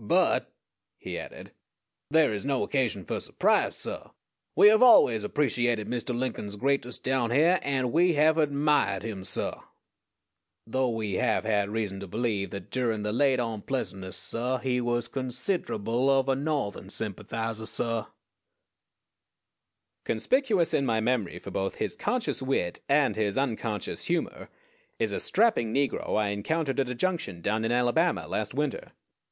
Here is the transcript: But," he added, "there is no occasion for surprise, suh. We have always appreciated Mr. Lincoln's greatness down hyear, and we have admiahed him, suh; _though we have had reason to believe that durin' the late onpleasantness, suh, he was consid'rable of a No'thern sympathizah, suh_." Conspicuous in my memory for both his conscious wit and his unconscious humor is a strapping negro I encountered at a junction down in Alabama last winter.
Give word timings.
But," 0.00 0.52
he 0.98 1.16
added, 1.16 1.52
"there 2.10 2.32
is 2.34 2.44
no 2.44 2.64
occasion 2.64 3.04
for 3.04 3.20
surprise, 3.20 3.76
suh. 3.76 4.08
We 4.56 4.66
have 4.66 4.82
always 4.82 5.22
appreciated 5.22 5.86
Mr. 5.86 6.12
Lincoln's 6.12 6.56
greatness 6.56 6.98
down 6.98 7.30
hyear, 7.30 7.60
and 7.62 7.92
we 7.92 8.14
have 8.14 8.34
admiahed 8.34 9.02
him, 9.02 9.22
suh; 9.22 9.60
_though 10.68 10.92
we 10.92 11.12
have 11.22 11.44
had 11.44 11.68
reason 11.70 12.00
to 12.00 12.08
believe 12.08 12.50
that 12.50 12.72
durin' 12.72 13.02
the 13.02 13.12
late 13.12 13.38
onpleasantness, 13.38 14.16
suh, 14.16 14.58
he 14.58 14.80
was 14.80 15.06
consid'rable 15.08 16.08
of 16.08 16.28
a 16.28 16.34
No'thern 16.34 16.88
sympathizah, 16.88 17.62
suh_." 17.62 18.08
Conspicuous 20.04 20.74
in 20.74 20.84
my 20.84 20.98
memory 20.98 21.38
for 21.38 21.52
both 21.52 21.76
his 21.76 21.94
conscious 21.94 22.42
wit 22.42 22.80
and 22.88 23.14
his 23.14 23.38
unconscious 23.38 24.06
humor 24.06 24.48
is 24.98 25.12
a 25.12 25.20
strapping 25.20 25.72
negro 25.72 26.18
I 26.18 26.30
encountered 26.30 26.80
at 26.80 26.88
a 26.88 26.94
junction 26.96 27.40
down 27.40 27.64
in 27.64 27.70
Alabama 27.70 28.26
last 28.26 28.52
winter. 28.52 28.90